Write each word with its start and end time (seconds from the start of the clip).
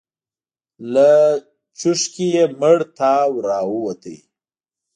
له 0.93 1.09
څوښکي 1.79 2.27
يې 2.35 2.45
مړ 2.59 2.77
تاو 2.97 3.31
راووت. 3.47 4.03